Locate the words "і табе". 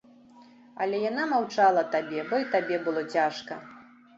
2.45-2.83